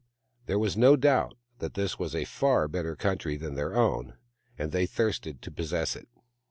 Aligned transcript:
There 0.47 0.57
was 0.57 0.75
no 0.75 0.95
doubt 0.95 1.35
that 1.59 1.75
this 1.75 1.99
was 1.99 2.15
a 2.15 2.25
far 2.25 2.67
better 2.67 2.95
country 2.95 3.37
than 3.37 3.53
their 3.53 3.75
own, 3.75 4.15
and 4.57 4.71
they 4.71 4.87
thirsted 4.87 5.43
to 5.43 5.51
possess 5.51 5.95
it. 5.95 6.07